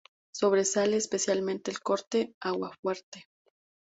Sobresale 0.31 0.97
especialmente 0.97 1.69
el 1.69 1.79
corte 1.79 2.33
'Aguafuerte'". 2.39 3.27